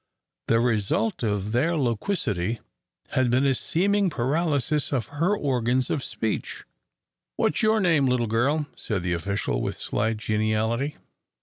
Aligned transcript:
The 0.47 0.59
result 0.59 1.21
of 1.21 1.51
their 1.51 1.75
loquacity 1.77 2.59
had 3.09 3.29
been 3.29 3.45
a 3.45 3.53
seeming 3.53 4.09
paralysis 4.09 4.91
of 4.91 5.05
her 5.19 5.37
organs 5.37 5.91
of 5.91 6.03
speech. 6.03 6.63
"What's 7.35 7.61
your 7.61 7.79
name, 7.79 8.07
little 8.07 8.25
girl?" 8.25 8.65
said 8.75 9.03
the 9.03 9.13
official, 9.13 9.61
with 9.61 9.77
slight 9.77 10.17
geniality. 10.17 10.95